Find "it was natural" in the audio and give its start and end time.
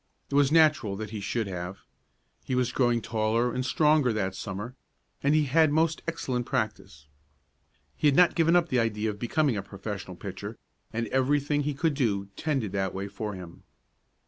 0.31-0.95